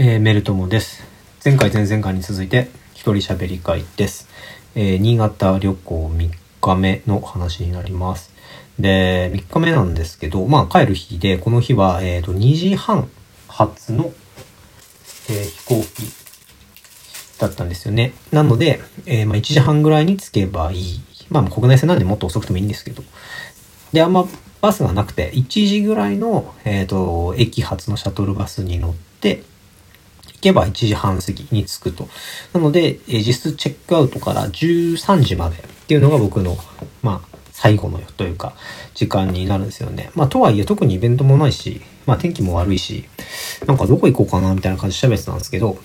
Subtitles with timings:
[0.00, 1.02] えー、メルトモです。
[1.44, 4.28] 前回前々回に続いて一人喋り会です。
[4.76, 6.30] えー、新潟旅行3
[6.60, 8.32] 日目の話になります。
[8.78, 13.10] で、3日目なんですけど、まあ帰る日で、この日は、えっ、ー、と、2時半
[13.48, 14.12] 発の、
[15.30, 16.04] えー、飛行機
[17.40, 18.12] だったんですよね。
[18.30, 21.00] なので、え、まあ1時半ぐらいに着けばいい。
[21.28, 23.02] まあ国内線なんでもっと遅くてもいいんですけど。
[23.92, 24.28] で、あんま
[24.60, 29.42] バスがなくて、1時ぐらいの、えっ、と、駅発のシャトルバスに乗って、
[30.40, 32.08] けば1時半過ぎに着くと。
[32.52, 36.56] なので、え実質チェックアウトから13時までっていうのが僕の、
[37.02, 38.54] まあ、最後のというか、
[38.94, 40.10] 時間になるんですよね。
[40.14, 43.04] まあ、とはいえ特にイベントもないし、まあ、天気も悪いし、
[43.66, 45.78] なんかどこ行こうかなみたいな感じで喋ってたんですけど、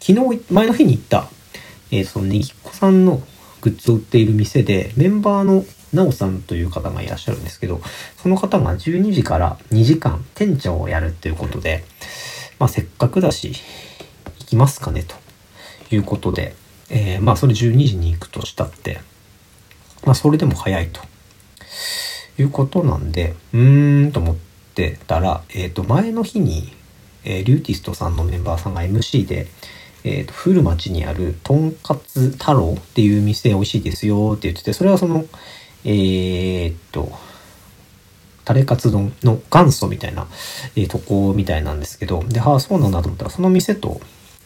[0.00, 1.28] 昨日、前の日に行った、
[1.90, 3.22] えー、そのネギっ子さんの
[3.60, 7.80] グッズを売っている店で、メンバーのなおさんという方がいらっしゃるんですけど、
[8.16, 11.84] その方が12時から2時間店長をやるっていうことで、
[12.62, 13.54] まあ、せっかくだし、
[14.38, 15.16] 行きますかね、と
[15.92, 16.54] いうことで、
[16.90, 19.00] えー、まあ、それ12時に行くとしたって、
[20.04, 21.00] まあ、それでも早いと
[22.38, 24.36] いうことなんで、うーんと思っ
[24.76, 26.72] てたら、えっ、ー、と、前の日に、
[27.24, 29.48] えー、リューティストさんのメンバーさんが MC で、
[30.04, 35.24] えっ、ー、と、古町にある、とんかつ太郎っていう店美味しいですよって言ってて、それはその、
[35.84, 37.10] えっと、
[38.44, 40.26] タレカツ丼の元祖みたいな、
[40.76, 44.00] えー、とこみたいなんですけど、で、ああ、そうなんだと思ったら、その店と、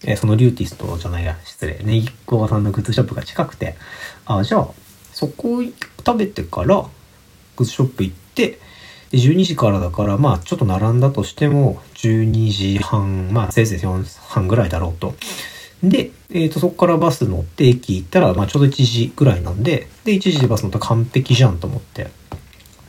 [0.05, 3.77] えー、そのリューティストじゃないや、失礼、ネギっ子さんのグッズショップが近くて、
[4.27, 4.69] ああ、じゃあ、
[5.12, 6.83] そこ食べてから、
[7.56, 8.58] グッズショップ行って、
[9.11, 15.14] で、12時からだから、まあ、ちょっと並んだとしても、12時半、まあ、せいぜい4半ぐらいだろうと。
[15.83, 22.11] で、えっ、ー、と、そこからバス乗って駅行ったら、まあ、ちょうど1時ぐらいなんで、で、1時でバス乗ったら完璧じゃんと思って。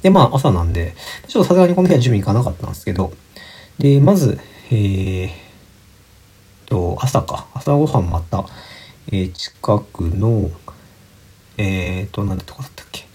[0.08, 0.96] で、まあ朝なんで、
[1.28, 3.12] ちょっとさすがにこの日は準備行かなかったんですけど、
[3.78, 4.40] で、まず、
[4.72, 5.30] えー、
[6.66, 8.46] と、朝か、朝ごはんまた、
[9.08, 10.50] えー、近くの、
[11.58, 13.06] えーと、なんてとこだったっけ、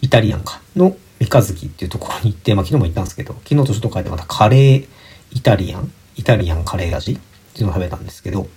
[0.00, 4.88] イタリアンか、の三日月っていうところに行って、まあ昨日も行ったんですけど、昨日とちょっと変えてまたカレー
[5.30, 7.12] イタリアン、イタリアンカレー味。
[7.12, 8.48] っていうのを食べたんですけど、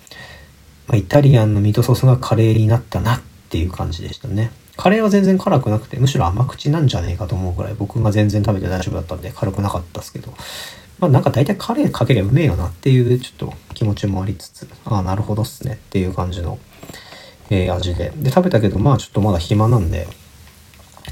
[0.86, 3.20] まあ、イタリアンのミートソースがカレーになったなっ
[3.50, 4.52] ていう感じでしたね。
[4.76, 10.32] カレーは全然辛くなくて、むしろ甘口なんじゃねえかと思うぐらい、僕が全然食べて大丈夫だったんで、辛くなかったですけど、
[10.98, 16.58] まあなんか大体カレーかけりゃうめえよなっていうちょっと気持ちもありつつ、ああ、なるほどっすねっていう感じの、
[17.50, 18.12] えー、味で。
[18.16, 20.08] で、食べたけど、まあちょっとまだ暇なんで、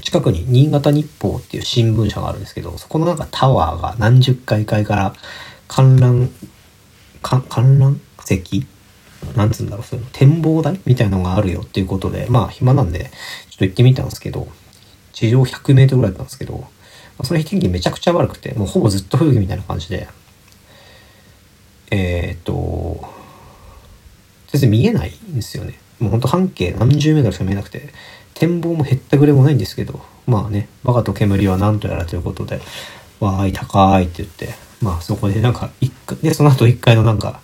[0.01, 5.13] 近くに新潟日報っていう新聞社があるんですけど、そこのなんかタワーが何十階階から
[5.67, 6.29] 観覧、
[7.21, 8.67] 観覧席
[9.35, 10.79] なんつうんだろう、その、展望台？
[10.85, 13.11] みたいなのがあるよっていうことで、まあ暇なんで、
[13.49, 14.47] ちょっと行ってみたんですけど、
[15.13, 16.67] 地上100メートルぐらいだったんですけど、
[17.23, 20.07] その日天気めちゃくちゃ悪くて、もうほぼずっと吹雪みたいな感じで、
[21.91, 23.07] えー、っと、
[24.47, 25.79] 全然見えないんですよね。
[25.99, 27.89] もうほんと半径何十メートルしか見えなくて、
[28.33, 32.59] 展望も減ったぐれもないんですけど、まあね、バカと煙は何とやらということで、
[33.19, 34.49] わーい、高いって言って、
[34.81, 35.69] まあそこでなんか、
[36.21, 37.41] で、その後一階のなんか、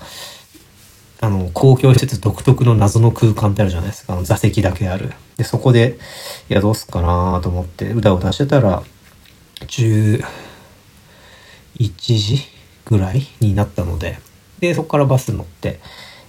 [1.22, 4.14] あの、公共施設独特の謎の空間ってあるじゃないですか。
[4.14, 5.12] あの座席だけある。
[5.36, 5.98] で、そこで、
[6.50, 8.84] いや、どうすっかなと思って、うだうだしてたら、
[9.68, 10.24] 11
[11.98, 12.40] 時
[12.86, 14.20] ぐらいになったので、
[14.60, 15.80] で、そこからバス乗って、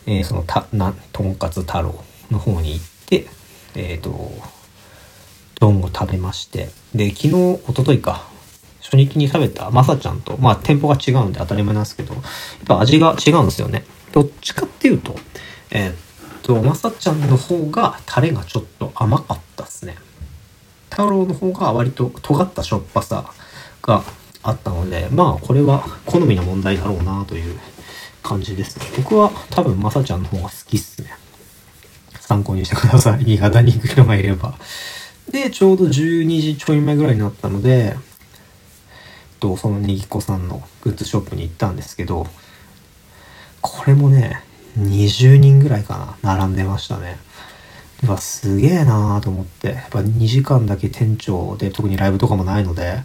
[0.06, 3.26] えー、その、た、な、とんかつ太郎の方に行って、
[3.76, 4.32] えっ、ー、と、
[5.60, 7.34] 丼を食べまして、で、昨日、
[7.68, 8.28] おとといか、
[8.80, 12.22] 初日に食べたまさちゃんと、まあ店舗が違うんで当たり前なんですけど、やっ
[12.66, 13.84] ぱ味が違うんですよね。
[14.12, 15.15] どっちかっていうと、
[15.71, 15.94] えー、っ
[16.43, 19.97] と、まさちゃんの方がタレがちょっと甘かったっすね。
[20.91, 23.32] 太郎の方が割と尖ったしょっぱさ
[23.82, 24.03] が
[24.43, 27.59] あったので、まあこれは好みの問題だろうなという
[28.22, 28.87] 感じですね。
[28.97, 31.10] 僕は多分まさちゃんの方が好きっすね。
[32.21, 33.25] 参考にしてください。
[33.25, 34.54] 新潟に行く人がいれば。
[35.31, 37.97] で、ちょうど12時ちょい前ぐらいになったので、
[39.41, 42.27] と、そのネギ子さんのグッズショップに行ったんですけど、
[43.60, 44.42] これもね、
[44.78, 47.18] 20人ぐらいかな、並んでましたね。
[48.03, 53.03] うわ、すげえなーと思って、やっぱ2時間だけ店長で、特にライブとかもないので、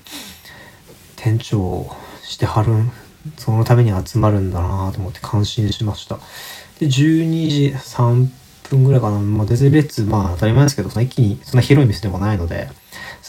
[1.15, 1.89] 店長
[2.23, 2.91] してはるん、
[3.37, 6.19] そのために集まるんだなと思って感心しました。
[6.79, 8.29] で、12時3
[8.69, 12.69] 分ぐらいかな、まあ、全然列、まあ当たり前ですけど、その一気にそんな広い店でもないので、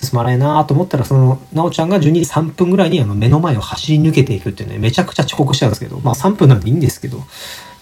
[0.02, 7.24] 進まないなと思ったら、その、なおちゃんが12時3分ぐらいにあの目の前を走り抜けていくっていうね、めちゃくちゃ遅刻しちゃうんですけど、まあ3分なんでいいんですけど、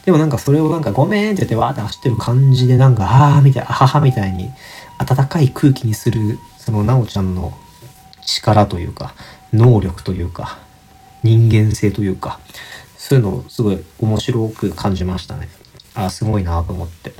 [0.04, 4.50] でもなんかそれをなんかごめんって言ってわーって走ってる感じでなんか、あーみたいな、あははみたいに
[4.98, 7.52] 温かい空気にする、そのなおちゃんの
[8.24, 9.14] 力というか、
[9.52, 10.58] 能力というか、
[11.24, 12.38] 人間性というか、
[12.96, 15.48] そういうのをすごい面白く感じましたね。
[15.94, 17.12] あ、すごいなと思って。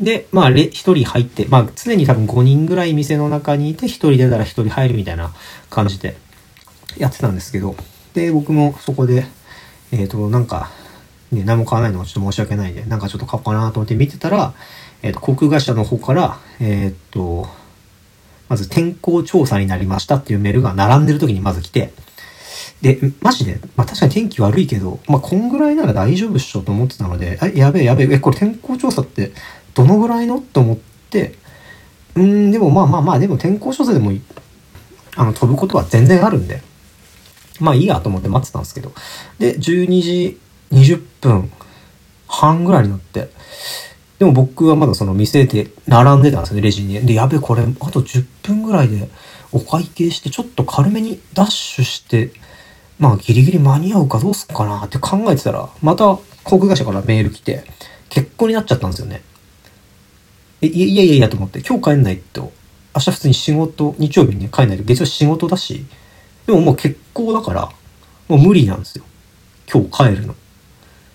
[0.00, 5.32] で、まあ、1人入って、まあ、常に多分5人ぐらい店の中にいて、1人出たら1人入るみたいな
[5.70, 6.16] 感じで
[6.98, 7.76] やってたんですけど、
[8.14, 9.26] で、僕もそこで、
[9.92, 10.70] えっ、ー、と、なんか、
[11.32, 14.54] ね、何も買わないのはちょっと申し訳ないで、なんかちょっと買おうかなと思って見てたら、
[15.02, 17.48] えっ、ー、と、航空会社の方から、えっ、ー、と、
[18.48, 21.92] まず天候調査になりましたっていうメールが並んでる時にまず来て、
[22.82, 29.32] で、マジで、まあ確かに天気悪いけど、まあこんぐらいなら大丈夫っしょと思ってたので、え、やべえやべえ、え、これ天候調査って
[29.76, 30.40] どのぐらいの？
[30.40, 30.76] と思っ
[31.10, 31.34] て、
[32.16, 34.10] うん、でもまあまあまあ、でも天候調査でも
[35.16, 36.62] あの、飛ぶことは全然あるんで、
[37.60, 38.92] まあいいやと思って待ってたんですけど、
[39.38, 40.40] で、12時
[40.72, 41.52] 20分
[42.26, 43.28] 半ぐらいになって、
[44.18, 47.06] でも僕はまだその店で並んでたんですよね、レジに。
[47.06, 49.08] で、やべ、これ、あと10分ぐらいで
[49.52, 52.32] お会計して、ちょっと軽めにダッシュして、
[52.98, 57.64] まあギリギリ間に合うかどうすっかなって考えてたら、また航空会社からメール来て、
[58.08, 59.22] 結婚になっちゃったんですよね。
[60.62, 62.52] え、いやいやいやと思って、今日帰んないと、
[62.94, 65.84] 明日普通に仕事、日曜日にね、帰んないと月曜仕事だし、
[66.46, 67.68] でももう結婚だから、
[68.28, 69.04] もう無理なんですよ。
[69.72, 70.34] 今日帰るの。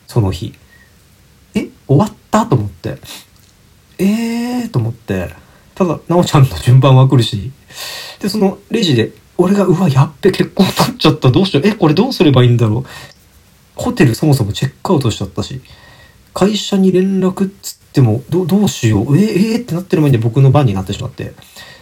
[0.08, 0.54] その日。
[1.56, 2.98] え終わったと思って。
[3.98, 5.34] えーと思って。
[5.76, 7.52] ただ、なおちゃんの順番は来るし。
[8.20, 11.32] で、そのレジで、俺が、うわ、やっべ、結婚取っちゃった。
[11.32, 11.68] どうしよう。
[11.68, 12.90] え、これどうすればいいんだろう。
[13.76, 15.62] ホテルそもそもチェックアウトしちゃったし。
[16.34, 17.52] 会社に連絡
[17.92, 19.18] っつっても、どどうしよう。
[19.18, 21.34] えー、えー、ってなってる前に僕の番になってしまって。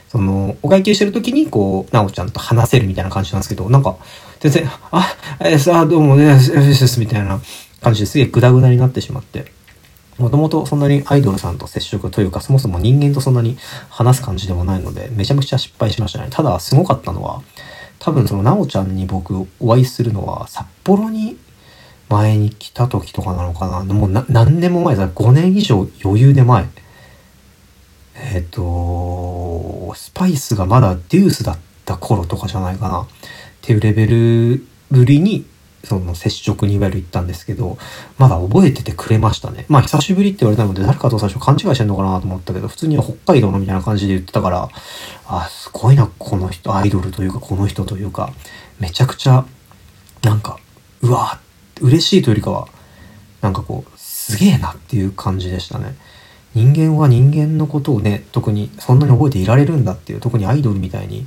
[0.08, 3.96] その、お会計してる時に、こう、なおちゃんと話せるみたいな感じなんですけど、なんか、
[4.40, 6.40] 全然、あ、えー、さあ、どうもね、で
[6.74, 7.40] すみたいな
[7.82, 9.52] 感じですげえグダグダになってしまって。
[10.18, 13.58] もともとそんなにアイドルさんと接触というか、そもそも人間とそんなに
[13.90, 16.28] 話す感じでもないので、めちゃめちゃ失敗しましたね。
[16.32, 17.44] ただ、すごかったのは、
[18.00, 21.38] 多分その、なおちゃんに僕お会いするのは、札幌に
[22.10, 23.84] 前に来た時とかなのかな。
[23.94, 25.08] もう何年も前だ。
[25.08, 26.68] 5年以上余裕で前。
[28.16, 33.02] えっ、ー、と、スパイスがまだデュースだった頃とかじゃないかな。
[33.02, 33.06] っ
[33.62, 35.46] ていうレベルぶりに
[35.84, 37.78] その接触にいわゆる行ったんですけど、
[38.18, 39.66] まだ覚えててくれましたね。
[39.70, 44.70] まあ久しぶりって言われたので誰かと最初勘違いしてんのかなと思ったけど、普通には北海道のみたいな感じで言ってたから、
[45.28, 48.34] あ、すごいな、この人、アイドルというかこの人というか、
[48.80, 49.46] めちゃくちゃ、
[50.22, 50.60] なんか、
[51.02, 51.49] うわーって
[51.82, 52.68] 嬉しいというよりかは、
[53.42, 55.96] なんかこう、すげえなっていう感じでしたね。
[56.54, 61.26] 人間は人間のことをね、特にそんなに覚えていられるんだっていう、特にアイドルみたいに、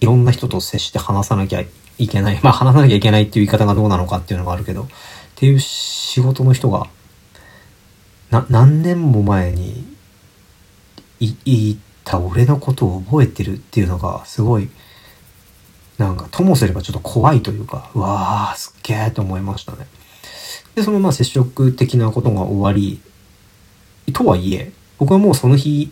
[0.00, 1.62] いろんな人と接して話さなきゃ
[1.98, 2.40] いけない。
[2.42, 4.86] まあ話さなきゃいけないっていう言い方がどうなのかっていうのがあるけど、っ
[5.36, 6.86] ていう仕事の人が、
[8.30, 9.92] な、何年も前に
[11.22, 14.68] い、言った俺のことを覚えてるっていうのが、すごい、
[16.02, 19.86] なんか、ともすればちょっと怖いというか、うわー、すっげーと思いましたね。
[20.74, 23.00] で、そのまあ接触的なことが終わり、
[24.12, 25.90] とはいえ、僕はもうその日、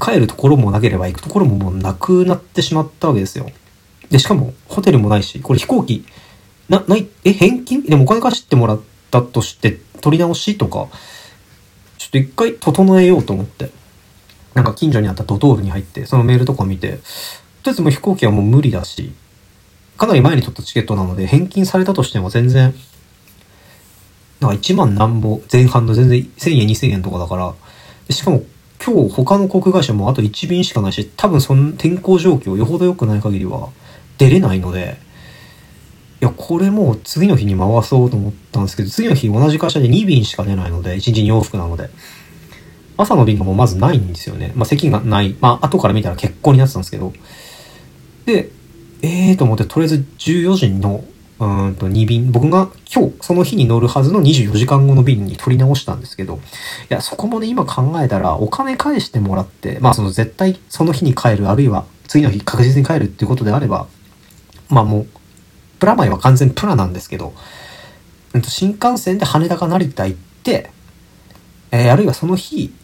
[0.00, 3.50] 帰るところもなければ行くところももうなくなってしまったわけですよ。
[4.10, 6.04] で、しかも、ホテルもないし、これ飛行機、
[6.68, 7.82] な、ない、え、返金？
[7.82, 10.88] でもお金貸してもらったとして、取り直しとか、
[11.96, 13.70] ちょっと一回整えようと思って、
[14.54, 17.00] なんか近所にあったドトールに入って、そのメールとか見て、
[17.68, 19.12] とりあえずも飛行機はもう無理だし、
[19.98, 22.74] かなり前に取ったチケットなので、返金されたとしても全然、
[24.40, 27.54] なんか1万何ぼ前半の全然1000円2000円とかだから、
[28.08, 28.42] しかも
[28.82, 33.68] 今日他の航空会社もあと1便しかないし、多分その天候状況よほど良くない限りは、
[34.16, 34.96] 出れないので、
[36.22, 41.90] いや、これもう次の日に回そうと思ったんですけど、次の日同じ会社で2便しか出ないので、1日に往復なので、
[42.96, 44.52] 朝の便がもうまずないんですよね。
[44.54, 45.36] まあ席がない。
[45.38, 47.12] まあ後から見たら結婚になってたんですけど。
[48.28, 48.50] で、
[49.00, 51.02] ええーと思って、とりあえず14時の
[51.40, 56.38] うんと2便、僕が今日その日に乗るはずの24時間後の便に取り直したんですけど、い
[56.90, 63.86] や、そこもね、今考えたらお金返してもらって、まあその絶対その日に帰る、あるいは次の日確実に帰るっていうことであれば、
[64.68, 65.06] まあもう、
[65.78, 67.32] プラマイは完全プラなんですけど、
[68.34, 70.70] うん、と新幹線で羽田か成田行って、
[71.70, 72.74] えー、あるいはその日、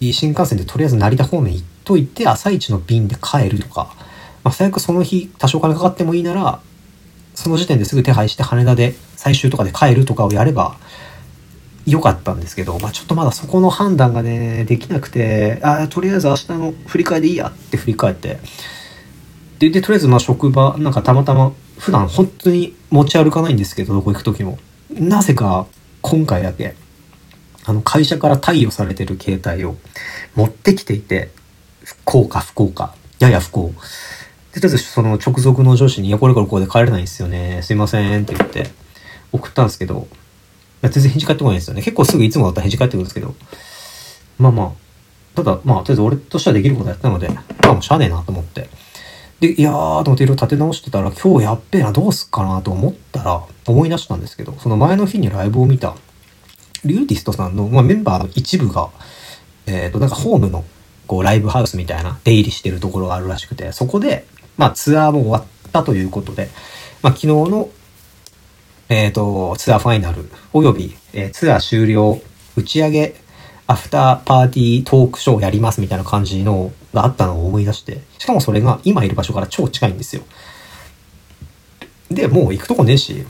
[0.00, 3.94] 新幹線でとりあえず成田方面行っといて、朝一の便で帰るとか、
[4.48, 6.60] まあ、最悪その日多少金かかってもいいなら、
[7.34, 10.78] その時点ですぐ手配して羽田で最終とかで帰るとかをやれば
[11.84, 18.38] 良かったんですけど、まあ、ちょっとまだそこの判断がね、できなくて、あとりあえず明日の振り替えでいいやって振り返って、
[19.58, 24.58] で、で、とりあえずまあ職場、なんかたまたま、普段本当に持ち歩かないんですけど、どこ行く時も。
[24.90, 25.66] なぜか、
[26.00, 26.74] 今回だけ、
[27.66, 29.76] あの、会社から貸与されてる携帯を
[30.34, 31.32] 持ってきていて、
[31.84, 33.74] 不幸か不幸か、やや不幸。
[34.54, 37.60] で、とりあえずその直属の上司に、いや、これからこうで帰れないんですよね。
[37.62, 38.70] すいませんって言って、
[39.32, 40.06] 送ったんですけど、
[40.82, 41.82] 全然返事返ってこないんですよね。
[41.82, 43.34] 結構すぐいつもだったら返事返ってくるんですけど、
[44.38, 44.72] まあまあ、
[45.34, 48.68] ただ、まあ、とりあえず俺としてはできることやったので、まあもうしゃあねえなと思って。
[49.40, 55.94] で、いやーと思っていろいろ立て直してたら、今日やっべえな、どうすっかなと思ったら、思い出したんですけど、その前の日にライブを見た、
[56.84, 58.90] リューティストさんの、まあ、メンバーの一部が、
[59.66, 60.64] えっ、ー、と、なんかホームの、
[61.06, 64.26] こう、ライブハウスみたいな出入りしてるところがあるらしくて、そこで、
[64.58, 66.50] まあ、ツアーも終わったということで、
[67.00, 67.70] まあ、昨日の、
[68.90, 72.20] えっ、ー、と、ツアーファイナル、および、えー、ツアー終了、
[72.56, 73.14] 打ち上げ
[73.68, 80.22] アフターパーティートークショーやりますみたいな感じのがあったのを思い出して、しかもそれが今いる場所から超近いんですよ。
[82.10, 83.26] で、もう行くとこねえし、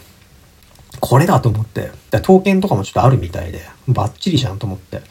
[1.01, 5.03] これだと思って、刀剣とかもちょっとあるみたいで、バッチリじゃんと思って、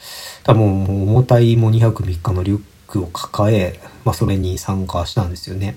[0.44, 5.76] 多分もう重たいもう2泊3日のリュックを抱え、まあそれに参加したんですよね。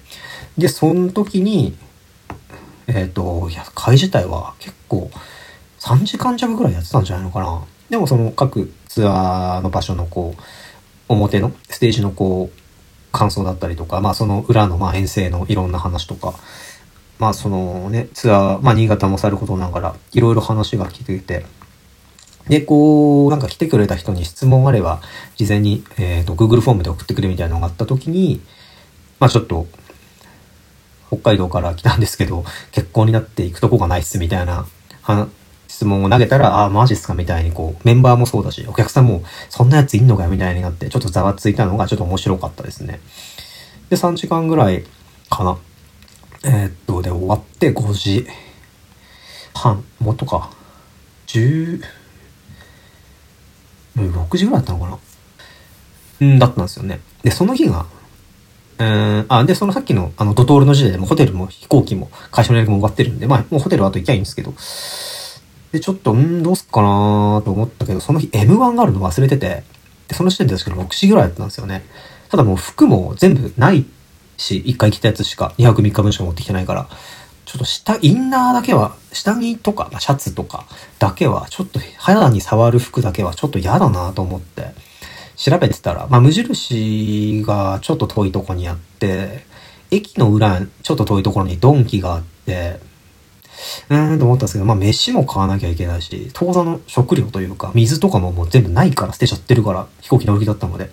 [0.58, 1.78] で、その時に、
[2.88, 5.12] えっ、ー、と、いや、会自体は結構
[5.80, 7.64] 3時間弱ぐらいやってたんじゃないのかな。
[7.90, 10.42] でもその各ツアーの場所のこう、
[11.10, 12.62] 表のステージのこう、
[13.12, 16.34] 感想だったりとか、まあその裏のまあ遠征のいろんな話とか、
[17.20, 21.46] まあそのね、ツアー、まあ新潟もさることながら、いろいろ話が聞いてて、
[22.52, 25.02] で、こう、なんか来てくれた人に質問あれば、
[25.38, 28.42] 事前に、えっ、ー、と、Google フォームで送ってくれみたいなのがあった時に、
[29.20, 29.68] まあちょっと、
[31.08, 32.44] 北海道から来たんですけど、
[32.74, 34.66] 結婚になっていくとこがないっすみたいな
[35.70, 43.00] 質問を投げたら、ああ、マジっすかみたいにこう、メンバーもそうだし、お客さんも、そんなやついんのかよみたいになって、ちょっとざわついたのがちょっと面白かったですね。
[43.90, 44.84] で、3時間ぐらい
[45.30, 45.58] かな。
[46.44, 48.28] えー、っと、で、終わって5時
[49.54, 50.50] 半、もっとか。
[51.28, 51.82] 10、
[53.96, 55.00] 6時ぐらいだったのかな？
[56.22, 57.00] うんだったんですよね。
[57.24, 57.86] で、その日が、
[58.78, 64.54] うん、あ、で、そのさっきの、あの、ドトールの時点でもホテルも飛行機も会社の予約も終わってるんで、まあ、もうホテルはあと行きゃいいんですけど、
[65.72, 69.64] で、ちょっと、んどうすっかなと思ったけど、その日 M1 があるの忘れてて、
[70.08, 71.84] で、その時点で確か6時ぐらいだったんですよね。
[72.30, 73.86] ただもう服も全部ない
[74.38, 76.90] し、1回着たやつしか、2泊3日分しか持ってきてないから、
[77.52, 80.66] ちょっと下、インナーだけは、下着とか、シャツとか
[81.00, 84.68] だけは、ちょっと肌に触る服だけはちょっと嫌だなと思って、
[85.36, 89.44] 調べてたら、まあ無印がちょっと遠いとこにあって、
[89.90, 92.80] 駅の裏、ちょっと遠いところにドンキがあって、
[93.90, 100.92] うーんと思ったんですけど、まあ飯も買わなきゃいけないし、当座の食料というか、水とかももう全部ないから捨てちゃってるから、飛行機乗り気だったので、な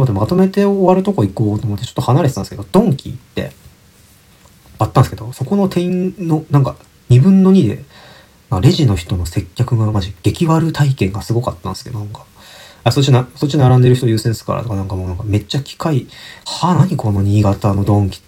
[0.00, 3.52] のでまとめて終わるとこ行こうと思ってちょっと離れてたんですけど、ドンキ行って、
[4.78, 6.76] あったんですけど、そこの店員のなんか
[7.10, 7.84] 2分の2で、
[8.50, 12.24] まあ、レジの人の接客がマジ激悪体験がすごかったんですけど、なんか、
[12.84, 16.06] あ、そっちな、そっち並んでる人優先ですからとかなんかもうなんかめっちゃ機械、
[16.46, 18.22] はあ、何この新潟のドンキ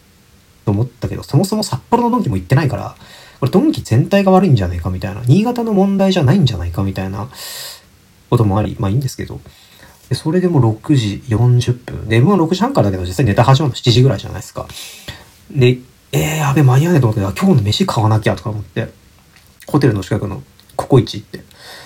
[0.65, 2.97] と思ったけど、そもそも札幌のドンキも行ってないから、
[3.39, 7.29] これドンキ全体が悪いんじゃないかみたいな、新潟の問題じゃないんじゃないかみたいな
[8.29, 9.41] こともあり、まあいいんですけど、
[10.11, 12.09] でそれでも6時40分。
[12.09, 14.67] で、M16 時半からだけど実際ネタ始まるの7時ぐらいじゃないですか。
[15.51, 15.79] で、
[16.13, 18.93] えー、やべ、間に合わねえと思って、今日の飯買わなきゃとか思って、
[19.67, 20.43] ホテルの近くの
[20.77, 21.39] ココイチ行って、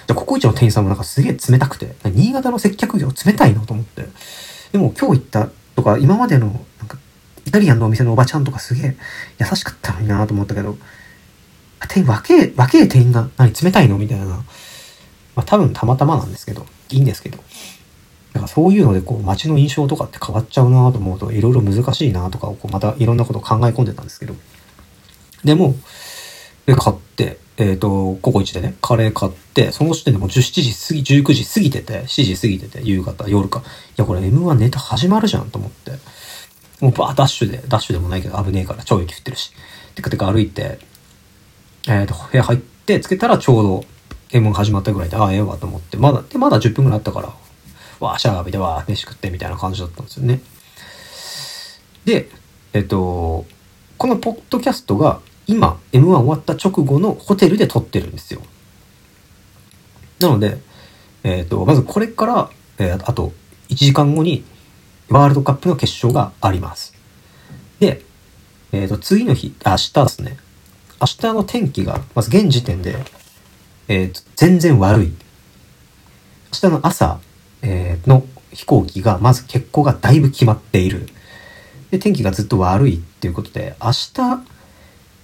[0.06, 4.06] で、ココイチの店員さんもなんかすげえ冷たくて、新潟の接客業冷たいなと思って、
[4.72, 6.46] でも今日行ったとか、今までの
[6.78, 6.98] なんか
[7.46, 8.96] イタリアンのお店のおばちゃんとかすげえ
[9.38, 10.78] 優しかったのになと思ったけど、
[11.88, 13.98] 店員、若え、若え店員が、何冷たいの？
[13.98, 14.26] みたいな。
[14.26, 14.42] ま
[15.36, 17.38] あ多分たまたまなんですけど、いいんですけど。
[18.34, 24.34] だかそういうのでこう街の印象とかって変わっちゃうなと思うといろいろ難しいなとかをこうまたいろんなこと考え込んでたんですけど。
[25.44, 25.74] でも、
[26.66, 33.60] で、買って、えっ、ー、と、ココイチでね、カレー買って、その時点でもう17時過ぎ、19時過ぎてて、7時過ぎてて、夕方、夜か。
[33.60, 33.62] い
[33.96, 35.92] や、これ M1 ネタ始まるじゃんと思って。
[36.80, 39.52] もうバーダッシュで、ダッシュでもないけど危ねえから超雪降ってるし。
[39.94, 40.78] てかてか歩いて、
[41.86, 43.84] えっ、ー、と、部屋入ってつけたらちょうど
[44.28, 47.32] 検問始まったぐらいで、ああ、ええわと思って、まだ、で、まだ10分ぐらいあったから、
[48.04, 50.40] わあ、シャワー浴びてわあ、飯食ってみたいな感じだったんですよね。
[52.04, 52.28] で、
[52.72, 53.46] えっ、と、
[53.96, 58.42] このポッドキャストが今 M1 終わった直後のホテルで撮ってるんですよ。
[60.20, 60.58] なので、
[61.22, 63.32] えっ、と、まずこれから、えー、あと
[63.68, 64.44] 1時間後に
[65.08, 66.94] ワールドカップの決勝があります。
[67.78, 68.02] で、
[68.72, 70.36] えっ、ー、と、次の日、明日ですね。
[71.00, 72.96] 明日の天気が、まず現時点で、
[73.88, 75.14] えー、全然悪い。
[76.52, 77.20] 明日の朝、
[77.64, 81.08] えー、の飛行機が、まず欠航がだいぶ決まっている。
[81.90, 84.44] で、天気がずっと悪いっていうことで、明日、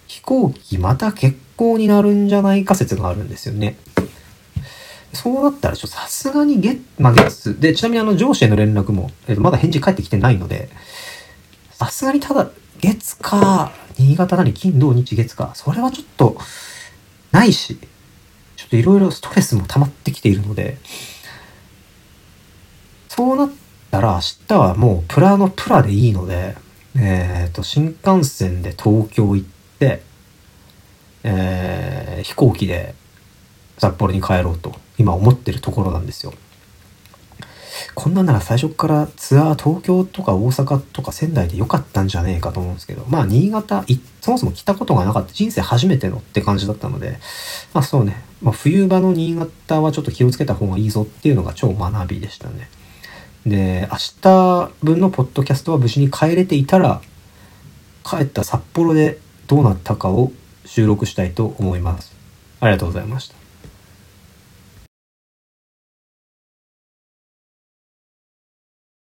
[0.07, 3.77] 飛行機また欠航になるんじゃないか説があるんですよね。
[5.13, 10.71] そうなったら、ちょっとさすがに月、まあ月、で、ちなみにあの上司への連絡も、えー、まだ返事返ってきてないので、
[11.73, 16.39] さすがにただ、月か、新潟なり金土日月か、それはちょっと、
[17.33, 17.79] ないし、
[18.57, 20.79] ちょっといろいろストレスも溜まってきているので、
[23.11, 23.51] そうなっ
[23.91, 26.55] たら明日はもうプラのプラでいいので、
[26.97, 29.49] えっ、ー、と、新幹線で東京行っ
[29.81, 30.03] て、
[31.25, 32.95] えー、飛行機で
[33.79, 36.33] 札幌に帰ろうと今思ってるところなんですよ。
[37.97, 43.85] こんなんなら最初からツアー東京とか大阪とか仙台で良かったんじゃねえかと思うんですけど、まあ新潟、
[44.21, 47.19] そもそも来たことがなかった人生初めてのって感じだったので、
[47.75, 52.69] まあそうね、まあ冬場の新潟はちょっと気をつけた方がいいぞっていうのが超学びでしたね。
[53.47, 57.01] で、明日分のポッドキャストは無事に帰れていたら、
[58.05, 60.33] 帰った札幌でどうなったかを
[60.65, 62.15] 収録したいと思います。
[62.61, 63.40] ありがとうございました。